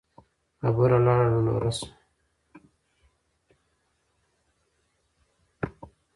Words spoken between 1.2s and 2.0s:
ډنډوره سوه